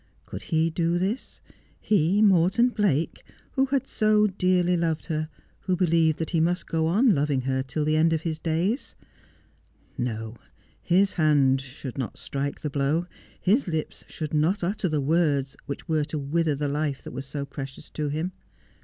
[0.25, 5.75] Could he do this 1— he, Morton Blake, who had so doarly loved her, who
[5.75, 8.95] believed that he must go on loving her till the end of his days?
[9.99, 10.37] No.
[10.81, 13.05] His hand should not strike the blow.
[13.39, 17.27] His lips should not utter the words which were to wither the life that was
[17.27, 18.31] so precious to him.